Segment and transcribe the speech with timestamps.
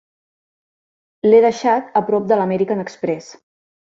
[1.27, 3.29] L'he deixat a prop de l'American Express.